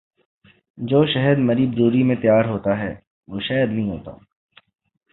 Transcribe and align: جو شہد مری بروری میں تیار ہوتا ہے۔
جو 0.89 0.99
شہد 1.05 1.37
مری 1.47 1.65
بروری 1.67 2.03
میں 2.03 2.15
تیار 2.15 2.45
ہوتا 2.45 2.71
ہے۔ 2.79 2.93